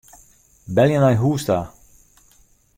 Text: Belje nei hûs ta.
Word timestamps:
Belje 0.75 0.97
nei 0.99 1.15
hûs 1.21 1.41
ta. 1.47 1.59